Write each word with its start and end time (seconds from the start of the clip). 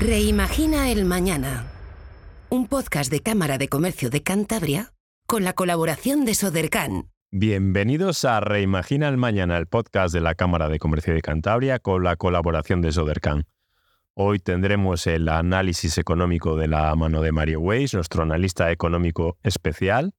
Reimagina 0.00 0.90
el 0.90 1.04
Mañana. 1.04 1.66
Un 2.48 2.68
podcast 2.68 3.12
de 3.12 3.20
Cámara 3.20 3.58
de 3.58 3.68
Comercio 3.68 4.08
de 4.08 4.22
Cantabria 4.22 4.94
con 5.26 5.44
la 5.44 5.52
colaboración 5.52 6.24
de 6.24 6.32
Sodercan. 6.32 7.10
Bienvenidos 7.30 8.24
a 8.24 8.40
Reimagina 8.40 9.08
el 9.08 9.18
Mañana, 9.18 9.58
el 9.58 9.66
podcast 9.66 10.14
de 10.14 10.22
la 10.22 10.34
Cámara 10.34 10.70
de 10.70 10.78
Comercio 10.78 11.12
de 11.12 11.20
Cantabria 11.20 11.80
con 11.80 12.02
la 12.02 12.16
colaboración 12.16 12.80
de 12.80 12.92
Sodercan. 12.92 13.44
Hoy 14.14 14.38
tendremos 14.38 15.06
el 15.06 15.28
análisis 15.28 15.98
económico 15.98 16.56
de 16.56 16.68
la 16.68 16.94
mano 16.94 17.20
de 17.20 17.32
Mario 17.32 17.60
Weiss, 17.60 17.92
nuestro 17.92 18.22
analista 18.22 18.72
económico 18.72 19.36
especial. 19.42 20.14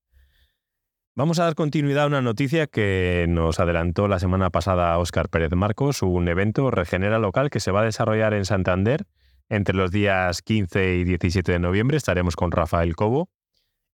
Vamos 1.15 1.39
a 1.39 1.45
dar 1.45 1.55
continuidad 1.55 2.03
a 2.03 2.07
una 2.07 2.21
noticia 2.21 2.67
que 2.67 3.25
nos 3.27 3.59
adelantó 3.59 4.07
la 4.07 4.19
semana 4.19 4.51
pasada 4.51 4.95
Óscar 4.99 5.27
Pérez 5.29 5.53
Marcos, 5.53 6.03
un 6.03 6.27
evento 6.27 6.69
Regenera 6.69 7.17
Local 7.17 7.49
que 7.49 7.59
se 7.59 7.71
va 7.71 7.81
a 7.81 7.85
desarrollar 7.85 8.35
en 8.35 8.45
Santander 8.45 9.07
entre 9.51 9.75
los 9.75 9.91
días 9.91 10.41
15 10.41 10.95
y 10.95 11.03
17 11.03 11.51
de 11.51 11.59
noviembre. 11.59 11.97
Estaremos 11.97 12.35
con 12.35 12.51
Rafael 12.51 12.95
Cobo 12.95 13.29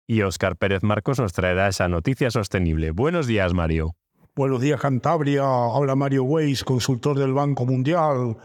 y 0.05 0.21
Óscar 0.21 0.55
Pérez 0.55 0.83
Marcos 0.83 1.19
nos 1.19 1.33
traerá 1.33 1.67
esa 1.67 1.89
noticia 1.89 2.29
sostenible. 2.29 2.91
Buenos 2.91 3.25
días, 3.25 3.53
Mario. 3.53 3.95
Buenos 4.35 4.61
días, 4.61 4.79
Cantabria. 4.79 5.43
Habla 5.43 5.95
Mario 5.95 6.23
Weiss, 6.23 6.63
consultor 6.63 7.17
del 7.17 7.33
Banco 7.33 7.65
Mundial. 7.65 8.37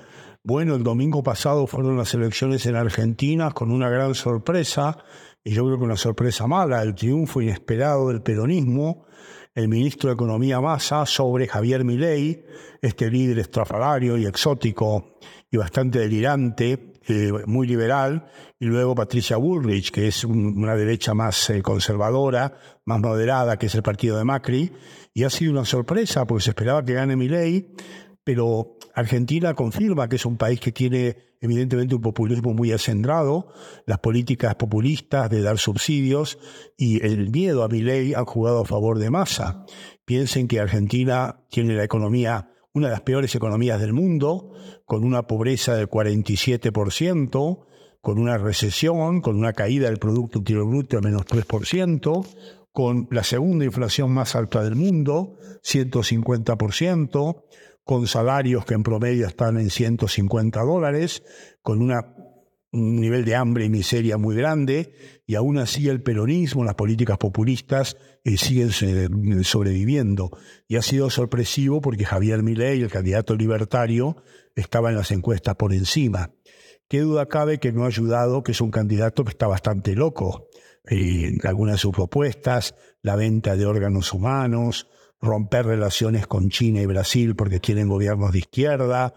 Bueno, 0.43 0.75
el 0.75 0.83
domingo 0.83 1.23
pasado 1.23 1.67
fueron 1.67 1.99
las 1.99 2.15
elecciones 2.15 2.65
en 2.65 2.77
Argentina 2.77 3.51
con 3.51 3.71
una 3.71 3.91
gran 3.91 4.15
sorpresa 4.15 4.97
y 5.45 5.53
yo 5.53 5.67
creo 5.67 5.79
que 5.79 5.85
una 5.85 5.97
sorpresa 5.97 6.47
mala, 6.47 6.83
el 6.83 6.95
triunfo 6.95 7.43
inesperado 7.43 8.09
del 8.09 8.23
peronismo, 8.23 9.05
el 9.55 9.69
ministro 9.69 10.09
de 10.09 10.15
Economía 10.15 10.61
Massa 10.63 11.05
sobre 11.05 11.47
Javier 11.47 11.85
Milei, 11.85 12.45
este 12.81 13.11
líder 13.11 13.39
estrafalario 13.39 14.17
y 14.17 14.25
exótico 14.25 15.19
y 15.51 15.59
bastante 15.59 15.99
delirante, 15.99 16.92
eh, 17.09 17.33
muy 17.47 17.67
liberal, 17.67 18.27
y 18.59 18.67
luego 18.67 18.95
Patricia 18.95 19.37
Bullrich, 19.37 19.91
que 19.91 20.09
es 20.09 20.25
una 20.25 20.77
derecha 20.77 21.15
más 21.15 21.51
eh, 21.51 21.63
conservadora, 21.63 22.55
más 22.85 23.01
moderada, 23.01 23.59
que 23.59 23.67
es 23.67 23.75
el 23.75 23.83
partido 23.83 24.17
de 24.19 24.25
Macri, 24.25 24.73
y 25.15 25.25
ha 25.25 25.31
sido 25.31 25.53
una 25.53 25.65
sorpresa 25.65 26.27
porque 26.27 26.45
se 26.45 26.51
esperaba 26.51 26.85
que 26.85 26.95
gane 26.95 27.17
Milei, 27.17 27.75
pero 28.25 28.79
Argentina 28.95 29.55
confirma 29.55 30.09
que 30.09 30.17
es 30.17 30.27
un 30.27 30.37
país 30.37 30.61
que 30.61 30.73
tiene 30.73 31.17
evidentemente 31.41 31.97
un 31.97 32.01
populismo 32.01 32.55
muy 32.55 32.71
acendrado, 32.71 33.49
las 33.85 33.99
políticas 33.99 34.55
populistas 34.55 35.29
de 35.29 35.43
dar 35.43 35.59
subsidios 35.59 36.39
y 36.77 37.05
el 37.05 37.31
miedo 37.31 37.65
a 37.65 37.69
mi 37.69 37.83
ley 37.83 38.15
han 38.15 38.25
jugado 38.25 38.61
a 38.61 38.65
favor 38.65 38.99
de 39.01 39.11
Massa. 39.11 39.67
Piensen 40.05 40.47
que 40.47 40.61
Argentina 40.61 41.41
tiene 41.51 41.75
la 41.75 41.83
economía, 41.83 42.52
una 42.75 42.89
de 42.89 42.93
las 42.93 43.03
peores 43.03 43.35
economías 43.35 43.81
del 43.81 43.93
mundo, 43.93 44.53
con 44.85 45.05
una 45.05 45.27
pobreza 45.27 45.75
del 45.75 45.89
47%, 45.89 47.67
con 48.01 48.19
una 48.19 48.39
recesión, 48.39 49.21
con 49.21 49.37
una 49.37 49.53
caída 49.53 49.89
del 49.89 49.99
Producto 49.99 50.39
Interior 50.39 50.67
Bruto 50.67 50.97
de 50.97 51.03
menos 51.03 51.27
3%, 51.27 52.27
con 52.73 53.07
la 53.11 53.23
segunda 53.23 53.65
inflación 53.65 54.11
más 54.11 54.35
alta 54.35 54.63
del 54.65 54.75
mundo, 54.75 55.37
150%, 55.63 57.45
con 57.85 58.07
salarios 58.07 58.65
que 58.65 58.75
en 58.75 58.83
promedio 58.83 59.27
están 59.27 59.59
en 59.59 59.71
150 59.71 60.61
dólares, 60.63 61.23
con 61.63 61.83
una, 61.83 62.15
un 62.73 62.97
nivel 62.97 63.25
de 63.25 63.37
hambre 63.37 63.67
y 63.67 63.69
miseria 63.69 64.17
muy 64.17 64.35
grande, 64.35 64.95
y 65.27 65.35
aún 65.35 65.59
así 65.59 65.89
el 65.89 66.03
peronismo, 66.03 66.65
las 66.65 66.75
políticas 66.75 67.19
populistas 67.19 67.97
eh, 68.25 68.39
siguen 68.39 68.73
sobreviviendo. 69.45 70.31
Y 70.67 70.77
ha 70.77 70.83
sido 70.83 71.11
sorpresivo 71.11 71.81
porque 71.83 72.07
Javier 72.07 72.43
Milei, 72.43 72.81
el 72.81 72.91
candidato 72.91 73.37
libertario, 73.37 74.17
estaba 74.57 74.91
en 74.91 74.97
las 74.97 75.11
encuestas 75.11 75.55
por 75.57 75.75
encima. 75.75 76.31
Qué 76.89 77.01
duda 77.01 77.27
cabe 77.27 77.59
que 77.59 77.73
no 77.73 77.85
ha 77.85 77.89
ayudado, 77.89 78.43
que 78.43 78.53
es 78.53 78.61
un 78.61 78.71
candidato 78.71 79.25
que 79.25 79.31
está 79.31 79.47
bastante 79.47 79.95
loco. 79.95 80.49
Eh, 80.89 81.39
algunas 81.45 81.77
de 81.77 81.79
sus 81.79 81.93
propuestas, 81.93 82.75
la 83.03 83.17
venta 83.17 83.55
de 83.57 83.67
órganos 83.67 84.13
humanos, 84.13 84.89
romper 85.23 85.67
relaciones 85.67 86.27
con 86.27 86.51
China 86.51 86.81
y 86.81 86.87
Brasil 86.87 87.37
porque 87.37 87.61
tienen 87.61 87.89
gobiernos 87.89 88.33
de 88.33 88.41
izquierda, 88.41 89.15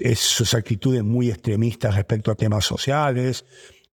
es, 0.00 0.18
sus 0.18 0.54
actitudes 0.54 1.02
muy 1.02 1.30
extremistas 1.30 1.94
respecto 1.94 2.30
a 2.30 2.34
temas 2.34 2.64
sociales, 2.64 3.44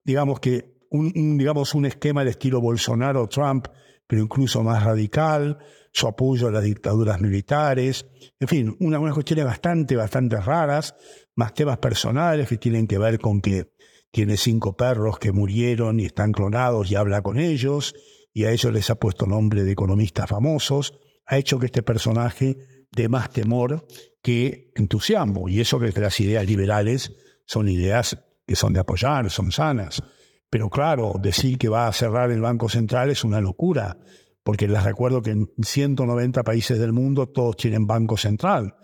digamos 0.03 0.39
que 0.39 0.75
un, 0.89 1.37
digamos 1.37 1.73
un 1.75 1.85
esquema 1.85 2.23
de 2.23 2.31
estilo 2.31 2.61
Bolsonaro-Trump, 2.61 3.67
pero 4.07 4.21
incluso 4.21 4.63
más 4.63 4.83
radical, 4.83 5.57
su 5.91 6.07
apoyo 6.07 6.47
a 6.47 6.51
las 6.51 6.63
dictaduras 6.63 7.21
militares, 7.21 8.05
en 8.39 8.47
fin, 8.47 8.77
unas 8.79 8.99
una 8.99 9.13
cuestiones 9.13 9.45
bastante, 9.45 9.95
bastante 9.95 10.39
raras, 10.39 10.95
más 11.35 11.53
temas 11.53 11.77
personales 11.77 12.47
que 12.47 12.57
tienen 12.57 12.87
que 12.87 12.97
ver 12.97 13.19
con 13.19 13.41
que 13.41 13.71
tiene 14.11 14.37
cinco 14.37 14.77
perros 14.77 15.19
que 15.19 15.31
murieron 15.31 15.99
y 15.99 16.05
están 16.05 16.31
clonados 16.31 16.91
y 16.91 16.95
habla 16.95 17.21
con 17.21 17.39
ellos, 17.39 17.95
y 18.33 18.45
a 18.45 18.51
ellos 18.51 18.71
les 18.73 18.89
ha 18.89 18.95
puesto 18.95 19.25
nombre 19.25 19.63
de 19.63 19.71
economistas 19.71 20.29
famosos. 20.29 20.93
Ha 21.25 21.37
hecho 21.37 21.59
que 21.59 21.67
este 21.67 21.81
personaje 21.81 22.57
dé 22.95 23.09
más 23.09 23.29
temor 23.29 23.85
que 24.21 24.71
entusiasmo. 24.75 25.49
Y 25.49 25.59
eso 25.59 25.79
que 25.79 25.91
las 25.99 26.19
ideas 26.19 26.45
liberales 26.45 27.13
son 27.45 27.69
ideas 27.69 28.17
que 28.47 28.55
son 28.55 28.73
de 28.73 28.79
apoyar, 28.79 29.29
son 29.29 29.51
sanas. 29.51 30.01
Pero 30.49 30.69
claro, 30.69 31.13
decir 31.21 31.57
que 31.57 31.69
va 31.69 31.87
a 31.87 31.93
cerrar 31.93 32.31
el 32.31 32.41
Banco 32.41 32.69
Central 32.69 33.09
es 33.09 33.23
una 33.23 33.41
locura, 33.41 33.97
porque 34.43 34.67
les 34.67 34.83
recuerdo 34.83 35.21
que 35.21 35.31
en 35.31 35.49
190 35.61 36.43
países 36.43 36.79
del 36.79 36.93
mundo 36.93 37.27
todos 37.27 37.57
tienen 37.57 37.87
Banco 37.87 38.17
Central. 38.17 38.75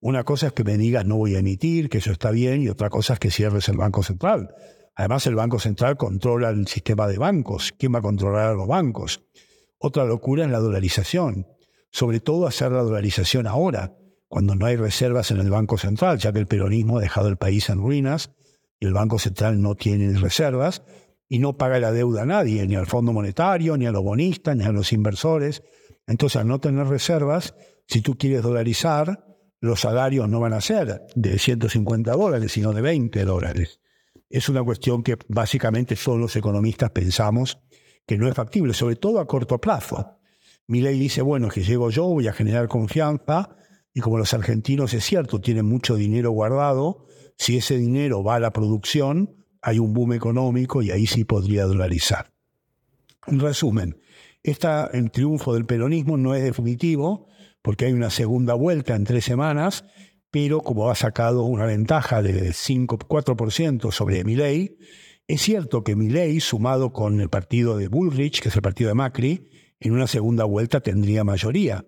Una 0.00 0.24
cosa 0.24 0.48
es 0.48 0.52
que 0.52 0.64
me 0.64 0.76
digas 0.76 1.06
no 1.06 1.16
voy 1.16 1.34
a 1.34 1.38
emitir, 1.38 1.88
que 1.88 1.98
eso 1.98 2.12
está 2.12 2.30
bien, 2.30 2.62
y 2.62 2.68
otra 2.68 2.90
cosa 2.90 3.14
es 3.14 3.18
que 3.18 3.30
cierres 3.30 3.68
el 3.68 3.78
Banco 3.78 4.02
Central. 4.02 4.54
Además, 4.96 5.26
el 5.26 5.34
Banco 5.34 5.58
Central 5.58 5.96
controla 5.96 6.50
el 6.50 6.68
sistema 6.68 7.08
de 7.08 7.18
bancos. 7.18 7.72
¿Quién 7.76 7.94
va 7.94 7.98
a 7.98 8.02
controlar 8.02 8.50
a 8.50 8.54
los 8.54 8.68
bancos? 8.68 9.22
Otra 9.78 10.04
locura 10.04 10.44
es 10.44 10.50
la 10.50 10.60
dolarización 10.60 11.46
sobre 11.94 12.18
todo 12.18 12.48
hacer 12.48 12.72
la 12.72 12.82
dolarización 12.82 13.46
ahora, 13.46 13.96
cuando 14.26 14.56
no 14.56 14.66
hay 14.66 14.74
reservas 14.74 15.30
en 15.30 15.38
el 15.38 15.48
Banco 15.48 15.78
Central, 15.78 16.18
ya 16.18 16.32
que 16.32 16.40
el 16.40 16.48
peronismo 16.48 16.98
ha 16.98 17.00
dejado 17.00 17.28
el 17.28 17.36
país 17.36 17.68
en 17.70 17.78
ruinas 17.78 18.32
y 18.80 18.86
el 18.86 18.92
Banco 18.92 19.20
Central 19.20 19.62
no 19.62 19.76
tiene 19.76 20.12
reservas 20.18 20.82
y 21.28 21.38
no 21.38 21.56
paga 21.56 21.78
la 21.78 21.92
deuda 21.92 22.22
a 22.22 22.26
nadie, 22.26 22.66
ni 22.66 22.74
al 22.74 22.86
Fondo 22.86 23.12
Monetario, 23.12 23.76
ni 23.76 23.86
a 23.86 23.92
los 23.92 24.02
bonistas, 24.02 24.56
ni 24.56 24.64
a 24.64 24.72
los 24.72 24.92
inversores. 24.92 25.62
Entonces, 26.08 26.40
al 26.40 26.48
no 26.48 26.58
tener 26.58 26.88
reservas, 26.88 27.54
si 27.86 28.00
tú 28.00 28.18
quieres 28.18 28.42
dolarizar, 28.42 29.24
los 29.60 29.78
salarios 29.78 30.28
no 30.28 30.40
van 30.40 30.52
a 30.52 30.60
ser 30.60 31.02
de 31.14 31.38
150 31.38 32.10
dólares, 32.10 32.50
sino 32.50 32.72
de 32.72 32.80
20 32.80 33.24
dólares. 33.24 33.80
Es 34.28 34.48
una 34.48 34.64
cuestión 34.64 35.04
que 35.04 35.16
básicamente 35.28 35.94
todos 35.94 36.18
los 36.18 36.34
economistas 36.34 36.90
pensamos 36.90 37.60
que 38.04 38.18
no 38.18 38.28
es 38.28 38.34
factible, 38.34 38.74
sobre 38.74 38.96
todo 38.96 39.20
a 39.20 39.28
corto 39.28 39.60
plazo. 39.60 40.18
Mi 40.66 40.80
ley 40.80 40.98
dice, 40.98 41.22
bueno, 41.22 41.48
que 41.48 41.62
llego 41.62 41.90
yo, 41.90 42.04
voy 42.04 42.26
a 42.26 42.32
generar 42.32 42.68
confianza, 42.68 43.56
y 43.92 44.00
como 44.00 44.18
los 44.18 44.32
argentinos 44.34 44.94
es 44.94 45.04
cierto, 45.04 45.40
tienen 45.40 45.66
mucho 45.66 45.96
dinero 45.96 46.30
guardado, 46.30 47.06
si 47.36 47.56
ese 47.56 47.76
dinero 47.76 48.24
va 48.24 48.36
a 48.36 48.40
la 48.40 48.52
producción, 48.52 49.44
hay 49.60 49.78
un 49.78 49.92
boom 49.92 50.12
económico 50.14 50.82
y 50.82 50.90
ahí 50.90 51.06
sí 51.06 51.24
podría 51.24 51.64
dolarizar. 51.64 52.32
En 53.26 53.40
resumen, 53.40 54.00
esta, 54.42 54.90
el 54.92 55.10
triunfo 55.10 55.54
del 55.54 55.64
peronismo 55.64 56.16
no 56.16 56.34
es 56.34 56.42
definitivo, 56.42 57.28
porque 57.62 57.86
hay 57.86 57.92
una 57.92 58.10
segunda 58.10 58.54
vuelta 58.54 58.94
en 58.94 59.04
tres 59.04 59.24
semanas, 59.24 59.84
pero 60.30 60.60
como 60.60 60.90
ha 60.90 60.94
sacado 60.94 61.44
una 61.44 61.64
ventaja 61.64 62.20
de 62.20 62.52
5, 62.52 62.98
4% 62.98 63.92
sobre 63.92 64.24
Milei, 64.24 64.76
es 65.26 65.40
cierto 65.40 65.82
que 65.82 65.96
Milei, 65.96 66.40
sumado 66.40 66.92
con 66.92 67.20
el 67.20 67.30
partido 67.30 67.78
de 67.78 67.88
Bullrich, 67.88 68.40
que 68.40 68.50
es 68.50 68.56
el 68.56 68.62
partido 68.62 68.88
de 68.88 68.94
Macri, 68.94 69.48
en 69.84 69.92
una 69.92 70.06
segunda 70.06 70.44
vuelta 70.44 70.80
tendría 70.80 71.24
mayoría, 71.24 71.84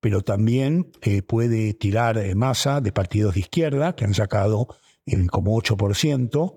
pero 0.00 0.22
también 0.22 0.90
eh, 1.00 1.22
puede 1.22 1.74
tirar 1.74 2.18
eh, 2.18 2.34
masa 2.34 2.80
de 2.80 2.92
partidos 2.92 3.34
de 3.34 3.40
izquierda 3.40 3.94
que 3.94 4.04
han 4.04 4.14
sacado 4.14 4.68
el 5.06 5.30
como 5.30 5.56
8%. 5.56 6.56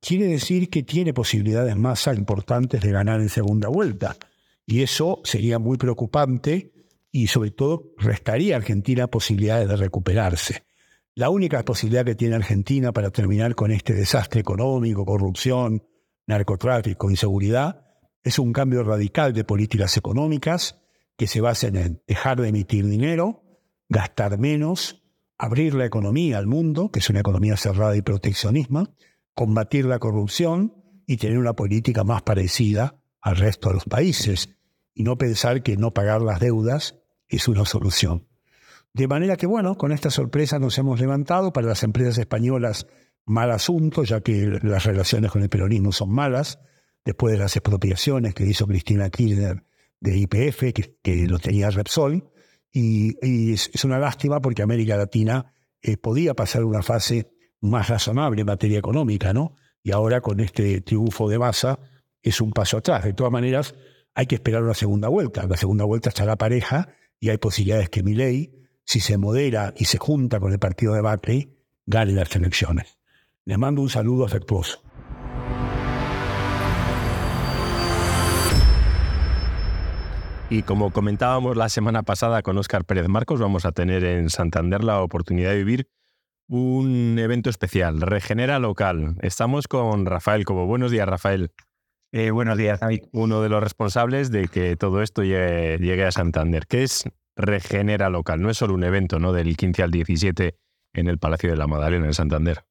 Quiere 0.00 0.26
decir 0.26 0.70
que 0.70 0.82
tiene 0.82 1.12
posibilidades 1.12 1.76
masa 1.76 2.14
importantes 2.14 2.80
de 2.80 2.90
ganar 2.90 3.20
en 3.20 3.28
segunda 3.28 3.68
vuelta. 3.68 4.16
Y 4.66 4.82
eso 4.82 5.20
sería 5.24 5.58
muy 5.58 5.76
preocupante 5.76 6.72
y 7.12 7.26
sobre 7.26 7.50
todo 7.50 7.92
restaría 7.98 8.54
a 8.54 8.58
Argentina 8.58 9.08
posibilidades 9.08 9.68
de 9.68 9.76
recuperarse. 9.76 10.64
La 11.14 11.28
única 11.28 11.62
posibilidad 11.64 12.04
que 12.04 12.14
tiene 12.14 12.36
Argentina 12.36 12.92
para 12.92 13.10
terminar 13.10 13.54
con 13.54 13.72
este 13.72 13.92
desastre 13.92 14.40
económico, 14.40 15.04
corrupción, 15.04 15.82
narcotráfico, 16.26 17.10
inseguridad, 17.10 17.89
es 18.22 18.38
un 18.38 18.52
cambio 18.52 18.82
radical 18.82 19.32
de 19.32 19.44
políticas 19.44 19.96
económicas 19.96 20.80
que 21.16 21.26
se 21.26 21.40
basen 21.40 21.76
en 21.76 22.02
dejar 22.06 22.40
de 22.40 22.48
emitir 22.48 22.86
dinero, 22.86 23.42
gastar 23.88 24.38
menos, 24.38 25.02
abrir 25.38 25.74
la 25.74 25.86
economía 25.86 26.38
al 26.38 26.46
mundo, 26.46 26.90
que 26.90 26.98
es 27.00 27.10
una 27.10 27.20
economía 27.20 27.56
cerrada 27.56 27.96
y 27.96 28.02
proteccionismo, 28.02 28.94
combatir 29.34 29.86
la 29.86 29.98
corrupción 29.98 30.74
y 31.06 31.16
tener 31.16 31.38
una 31.38 31.54
política 31.54 32.04
más 32.04 32.22
parecida 32.22 33.00
al 33.20 33.36
resto 33.36 33.68
de 33.68 33.74
los 33.74 33.84
países 33.84 34.56
y 34.94 35.02
no 35.02 35.18
pensar 35.18 35.62
que 35.62 35.76
no 35.76 35.92
pagar 35.92 36.22
las 36.22 36.40
deudas 36.40 37.00
es 37.28 37.48
una 37.48 37.64
solución. 37.64 38.26
De 38.92 39.06
manera 39.08 39.36
que, 39.36 39.46
bueno, 39.46 39.76
con 39.76 39.92
esta 39.92 40.10
sorpresa 40.10 40.58
nos 40.58 40.76
hemos 40.78 41.00
levantado 41.00 41.52
para 41.52 41.68
las 41.68 41.82
empresas 41.84 42.18
españolas 42.18 42.86
mal 43.24 43.50
asunto, 43.50 44.04
ya 44.04 44.20
que 44.20 44.58
las 44.62 44.84
relaciones 44.84 45.30
con 45.30 45.42
el 45.42 45.48
peronismo 45.48 45.92
son 45.92 46.10
malas, 46.10 46.58
después 47.04 47.32
de 47.32 47.38
las 47.38 47.56
expropiaciones 47.56 48.34
que 48.34 48.44
hizo 48.44 48.66
Cristina 48.66 49.10
Kirchner 49.10 49.64
de 50.00 50.16
IPF, 50.16 50.72
que, 51.02 51.26
lo 51.26 51.38
tenía 51.38 51.70
Repsol, 51.70 52.30
y, 52.72 53.52
es, 53.52 53.84
una 53.84 53.98
lástima 53.98 54.40
porque 54.40 54.62
América 54.62 54.96
Latina 54.96 55.52
eh, 55.82 55.96
podía 55.96 56.34
pasar 56.34 56.64
una 56.64 56.82
fase 56.82 57.32
más 57.60 57.88
razonable 57.88 58.42
en 58.42 58.46
materia 58.46 58.78
económica, 58.78 59.32
¿no? 59.32 59.56
Y 59.82 59.92
ahora 59.92 60.20
con 60.20 60.40
este 60.40 60.80
triunfo 60.80 61.28
de 61.28 61.38
masa 61.38 61.78
es 62.22 62.40
un 62.40 62.52
paso 62.52 62.78
atrás. 62.78 63.04
De 63.04 63.12
todas 63.12 63.32
maneras, 63.32 63.74
hay 64.14 64.26
que 64.26 64.36
esperar 64.36 64.62
una 64.62 64.74
segunda 64.74 65.08
vuelta. 65.08 65.46
La 65.46 65.56
segunda 65.56 65.84
vuelta 65.84 66.10
está 66.10 66.24
la 66.24 66.36
pareja 66.36 66.88
y 67.18 67.30
hay 67.30 67.38
posibilidades 67.38 67.88
que 67.88 68.02
Milei, 68.02 68.52
si 68.84 69.00
se 69.00 69.18
modera 69.18 69.74
y 69.76 69.86
se 69.86 69.98
junta 69.98 70.40
con 70.40 70.52
el 70.52 70.58
partido 70.58 70.94
de 70.94 71.00
Barclay, 71.00 71.56
gane 71.86 72.12
las 72.12 72.34
elecciones. 72.34 72.98
Les 73.44 73.58
mando 73.58 73.82
un 73.82 73.88
saludo 73.88 74.24
afectuoso. 74.24 74.82
Y 80.52 80.64
como 80.64 80.90
comentábamos 80.90 81.56
la 81.56 81.68
semana 81.68 82.02
pasada 82.02 82.42
con 82.42 82.58
Óscar 82.58 82.84
Pérez 82.84 83.06
Marcos, 83.06 83.38
vamos 83.38 83.64
a 83.64 83.70
tener 83.70 84.02
en 84.02 84.30
Santander 84.30 84.82
la 84.82 85.00
oportunidad 85.00 85.50
de 85.50 85.58
vivir 85.58 85.88
un 86.48 87.16
evento 87.20 87.50
especial, 87.50 88.00
Regenera 88.00 88.58
Local. 88.58 89.14
Estamos 89.22 89.68
con 89.68 90.06
Rafael 90.06 90.44
Como. 90.44 90.66
Buenos 90.66 90.90
días, 90.90 91.08
Rafael. 91.08 91.52
Eh, 92.10 92.32
buenos 92.32 92.58
días, 92.58 92.80
David. 92.80 93.02
Uno 93.12 93.42
de 93.42 93.48
los 93.48 93.62
responsables 93.62 94.32
de 94.32 94.48
que 94.48 94.76
todo 94.76 95.02
esto 95.02 95.22
llegue, 95.22 96.04
a 96.04 96.10
Santander. 96.10 96.66
¿Qué 96.66 96.82
es 96.82 97.04
Regenera 97.36 98.10
Local? 98.10 98.42
No 98.42 98.50
es 98.50 98.56
solo 98.56 98.74
un 98.74 98.82
evento 98.82 99.20
¿no? 99.20 99.32
del 99.32 99.56
15 99.56 99.84
al 99.84 99.92
17 99.92 100.56
en 100.94 101.06
el 101.06 101.18
Palacio 101.18 101.48
de 101.48 101.58
la 101.58 101.68
Madalena, 101.68 102.06
en 102.06 102.14
Santander. 102.14 102.64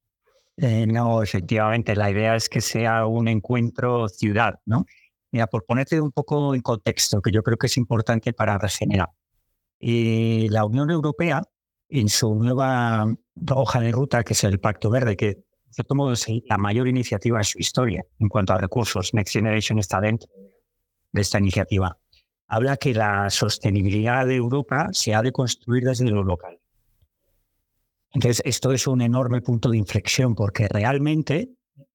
Eh, 0.58 0.86
no, 0.86 1.22
efectivamente, 1.22 1.96
la 1.96 2.10
idea 2.10 2.36
es 2.36 2.50
que 2.50 2.60
sea 2.60 3.06
un 3.06 3.26
encuentro 3.26 4.10
ciudad, 4.10 4.60
¿no? 4.66 4.84
Mira, 5.32 5.46
por 5.46 5.64
ponerte 5.64 6.00
un 6.00 6.12
poco 6.12 6.54
en 6.54 6.60
contexto, 6.60 7.22
que 7.22 7.30
yo 7.30 7.42
creo 7.42 7.56
que 7.56 7.66
es 7.66 7.76
importante 7.76 8.32
para 8.32 8.58
regenerar. 8.58 9.10
Eh, 9.78 10.48
la 10.50 10.64
Unión 10.64 10.90
Europea, 10.90 11.42
en 11.88 12.08
su 12.08 12.34
nueva 12.34 13.06
hoja 13.54 13.80
de 13.80 13.92
ruta, 13.92 14.22
que 14.22 14.32
es 14.32 14.44
el 14.44 14.60
Pacto 14.60 14.90
Verde, 14.90 15.16
que 15.16 15.26
de 15.26 15.74
cierto 15.74 15.94
modo 15.94 16.12
es 16.12 16.26
la 16.46 16.58
mayor 16.58 16.88
iniciativa 16.88 17.38
en 17.38 17.44
su 17.44 17.58
historia 17.58 18.04
en 18.18 18.28
cuanto 18.28 18.52
a 18.52 18.58
recursos, 18.58 19.14
Next 19.14 19.32
Generation 19.32 19.78
está 19.78 20.00
dentro 20.00 20.28
de 21.12 21.20
esta 21.20 21.38
iniciativa, 21.38 21.96
habla 22.48 22.76
que 22.76 22.92
la 22.92 23.30
sostenibilidad 23.30 24.26
de 24.26 24.36
Europa 24.36 24.88
se 24.92 25.14
ha 25.14 25.22
de 25.22 25.32
construir 25.32 25.84
desde 25.84 26.10
lo 26.10 26.24
local. 26.24 26.58
Entonces, 28.12 28.42
esto 28.44 28.72
es 28.72 28.88
un 28.88 29.00
enorme 29.00 29.40
punto 29.40 29.70
de 29.70 29.78
inflexión 29.78 30.34
porque 30.34 30.66
realmente 30.68 31.50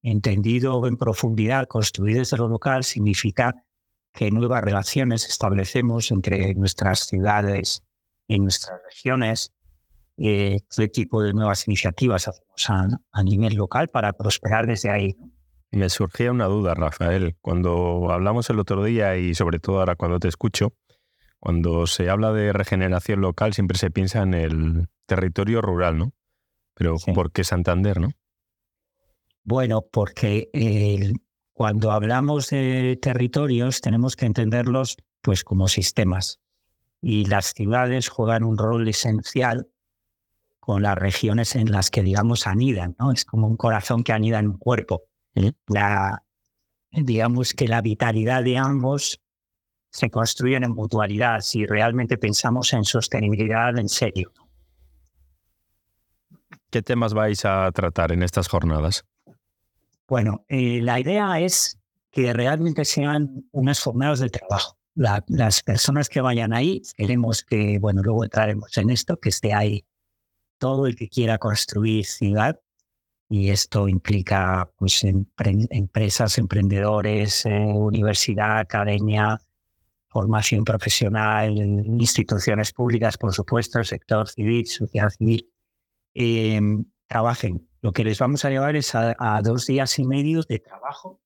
entendido 0.05 0.85
en 0.87 0.97
profundidad, 0.97 1.67
construir 1.67 2.17
desde 2.17 2.37
lo 2.37 2.47
local, 2.47 2.83
significa 2.83 3.55
que 4.13 4.29
nuevas 4.29 4.63
relaciones 4.63 5.27
establecemos 5.27 6.11
entre 6.11 6.53
nuestras 6.53 6.99
ciudades 7.07 7.83
y 8.27 8.39
nuestras 8.39 8.79
regiones, 8.85 9.51
eh, 10.17 10.59
qué 10.75 10.87
tipo 10.87 11.21
de 11.21 11.33
nuevas 11.33 11.67
iniciativas 11.67 12.27
hacemos 12.27 12.99
a, 13.11 13.23
nivel 13.23 13.55
local 13.55 13.89
para 13.89 14.13
prosperar 14.13 14.67
desde 14.67 14.91
ahí. 14.91 15.17
Me 15.71 15.89
surgía 15.89 16.31
una 16.31 16.45
duda, 16.45 16.75
Rafael. 16.75 17.35
Cuando 17.41 18.11
hablamos 18.11 18.49
el 18.49 18.59
otro 18.59 18.83
día 18.83 19.17
y 19.17 19.33
sobre 19.33 19.59
todo 19.59 19.79
ahora 19.79 19.95
cuando 19.95 20.19
te 20.19 20.27
escucho, 20.27 20.73
cuando 21.39 21.87
se 21.87 22.09
habla 22.09 22.31
de 22.31 22.53
regeneración 22.53 23.21
local 23.21 23.53
siempre 23.53 23.77
se 23.77 23.91
piensa 23.91 24.21
en 24.21 24.35
el 24.35 24.87
territorio 25.07 25.61
rural, 25.61 25.97
¿no? 25.97 26.13
Pero 26.75 26.95
¿por 27.13 27.31
qué 27.31 27.43
Santander, 27.43 27.99
no? 27.99 28.11
Bueno, 29.45 29.85
porque 29.91 30.49
cuando 31.53 31.91
hablamos 31.91 32.49
de 32.49 32.97
territorios 32.99 33.79
tenemos 33.79 34.15
que 34.15 34.25
entenderlos 34.25 34.97
pues 35.21 35.43
como 35.43 35.67
sistemas 35.67 36.39
y 36.99 37.25
las 37.25 37.53
ciudades 37.53 38.09
juegan 38.09 38.43
un 38.43 38.57
rol 38.57 38.87
esencial 38.87 39.67
con 40.59 40.81
las 40.81 40.97
regiones 40.97 41.55
en 41.55 41.71
las 41.71 41.91
que 41.91 42.01
digamos 42.01 42.47
anidan, 42.47 42.95
¿no? 42.97 43.11
Es 43.11 43.23
como 43.23 43.45
un 43.45 43.55
corazón 43.55 44.03
que 44.03 44.13
anida 44.13 44.39
en 44.39 44.47
un 44.47 44.57
cuerpo. 44.57 45.03
La, 45.67 46.23
digamos 46.91 47.53
que 47.53 47.67
la 47.67 47.81
vitalidad 47.81 48.43
de 48.43 48.57
ambos 48.57 49.21
se 49.91 50.09
construyen 50.09 50.63
en 50.63 50.71
mutualidad 50.71 51.41
si 51.41 51.67
realmente 51.67 52.17
pensamos 52.17 52.73
en 52.73 52.83
sostenibilidad 52.83 53.77
en 53.77 53.89
serio. 53.89 54.31
¿Qué 56.71 56.81
temas 56.81 57.13
vais 57.13 57.45
a 57.45 57.71
tratar 57.71 58.11
en 58.11 58.23
estas 58.23 58.47
jornadas? 58.47 59.05
Bueno, 60.07 60.45
eh, 60.49 60.81
la 60.81 60.99
idea 60.99 61.39
es 61.39 61.79
que 62.11 62.31
realmente 62.33 62.85
sean 62.85 63.45
unas 63.51 63.79
jornadas 63.81 64.19
de 64.19 64.29
trabajo. 64.29 64.77
las 64.95 65.61
personas 65.63 66.07
que 66.07 66.21
vayan 66.21 66.53
ahí, 66.53 66.81
queremos 66.95 67.43
que, 67.43 67.79
bueno, 67.79 68.01
luego 68.01 68.23
entraremos 68.23 68.77
en 68.77 68.89
esto, 68.91 69.17
que 69.17 69.29
esté 69.29 69.53
ahí 69.53 69.85
todo 70.57 70.87
el 70.87 70.95
que 70.95 71.09
quiera 71.09 71.37
construir 71.37 72.05
ciudad. 72.05 72.59
Y 73.27 73.49
esto 73.49 73.87
implica 73.87 74.71
pues, 74.77 75.03
empresas, 75.03 76.37
emprendedores, 76.37 77.45
eh, 77.45 77.49
universidad, 77.49 78.59
academia, 78.59 79.39
formación 80.07 80.63
profesional, 80.63 81.57
instituciones 81.57 82.71
públicas, 82.71 83.17
por 83.17 83.33
supuesto, 83.33 83.83
sector 83.83 84.29
civil, 84.29 84.65
sociedad 84.67 85.09
civil. 85.09 85.51
Em, 86.13 86.85
trabajen 87.07 87.67
lo 87.85 87.91
que 87.91 88.03
les 88.03 88.17
vamos 88.17 88.43
a 88.43 88.49
llevar 88.49 88.75
es 88.75 88.95
a, 88.95 89.41
dos 89.43 89.67
días 89.67 89.99
y 89.99 90.05
medio 90.05 90.41
de 90.41 90.57
trabajo. 90.57 91.21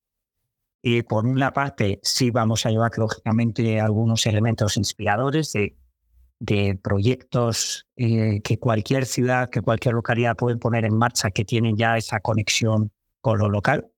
Y 0.82 1.04
por 1.04 1.26
una 1.26 1.54
parte, 1.54 2.02
sí 2.04 2.32
vamos 2.32 2.66
a 2.66 2.70
llevar, 2.70 2.92
lógicamente, 2.98 3.80
algunos 3.80 4.26
elementos 4.26 4.76
inspiradores 4.76 5.54
de, 5.54 6.78
proyectos 6.84 7.88
eh, 7.96 8.42
que 8.42 8.60
cualquier 8.60 9.06
ciudad, 9.06 9.50
que 9.50 9.62
cualquier 9.62 9.94
localidad 9.94 10.36
pueden 10.36 10.60
poner 10.60 10.84
en 10.84 10.98
marcha 10.98 11.32
que 11.32 11.46
tienen 11.46 11.78
ya 11.78 11.96
esa 11.96 12.20
conexión 12.20 12.92
con 13.22 13.40
lo 13.40 13.48
local. 13.48 13.90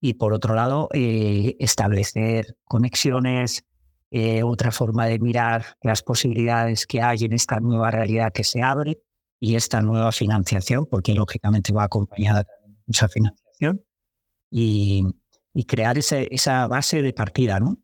Y 0.00 0.14
por 0.14 0.32
otro 0.32 0.54
lado, 0.54 0.88
eh, 0.94 1.56
establecer 1.58 2.56
conexiones, 2.64 3.66
eh, 4.10 4.42
otra 4.42 4.72
forma 4.72 5.04
de 5.08 5.18
mirar 5.18 5.76
las 5.82 6.02
posibilidades 6.02 6.86
que 6.86 7.02
hay 7.02 7.24
en 7.24 7.34
esta 7.34 7.60
nueva 7.60 7.90
realidad 7.90 8.32
que 8.32 8.44
se 8.44 8.62
abre 8.62 8.98
y 9.38 9.56
esta 9.56 9.82
nueva 9.82 10.12
financiación, 10.12 10.86
porque 10.86 11.14
lógicamente 11.14 11.72
va 11.72 11.84
acompañada 11.84 12.40
de 12.40 12.74
mucha 12.86 13.08
financiación, 13.08 13.82
y, 14.50 15.04
crear 15.66 15.98
ese, 15.98 16.28
esa 16.30 16.66
base 16.66 17.02
de 17.02 17.12
partida, 17.12 17.58
¿no? 17.60 17.78